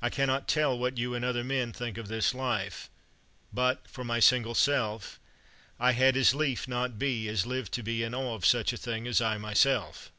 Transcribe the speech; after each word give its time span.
I 0.00 0.08
cannot 0.08 0.48
tell 0.48 0.78
what 0.78 0.96
you 0.96 1.12
and 1.14 1.22
other 1.22 1.44
men 1.44 1.74
Think 1.74 1.98
of 1.98 2.08
this 2.08 2.32
life; 2.32 2.88
but, 3.52 3.86
for 3.86 4.02
my 4.02 4.18
single 4.18 4.54
self, 4.54 5.20
I 5.78 5.92
had 5.92 6.16
as 6.16 6.34
lief 6.34 6.66
not 6.66 6.98
be, 6.98 7.28
as 7.28 7.44
live 7.44 7.70
to 7.72 7.82
be 7.82 8.02
In 8.02 8.14
awe 8.14 8.34
of 8.34 8.46
such 8.46 8.72
a 8.72 8.78
thing 8.78 9.06
as 9.06 9.20
I 9.20 9.36
myself." 9.36 10.12